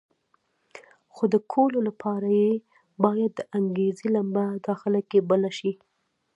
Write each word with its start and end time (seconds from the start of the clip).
خو 1.13 1.23
د 1.33 1.35
کولو 1.51 1.79
لپاره 1.89 2.27
یې 2.41 2.51
باید 3.03 3.31
د 3.35 3.41
انګېزې 3.57 4.07
لمبه 4.15 4.45
داخله 4.67 5.01
کې 5.09 5.19
بله 5.29 5.49
شي. 5.57 5.71